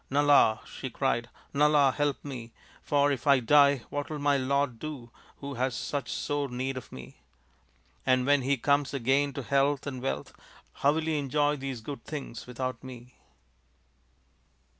[0.09, 2.51] "Nala," she cried, "Nala, help me!
[2.81, 6.91] For if I die what will my lord do who has such sore need of
[6.91, 7.17] me?
[8.03, 10.33] And when he comes again to health and wealth
[10.73, 13.13] how will he enjoy these good things without me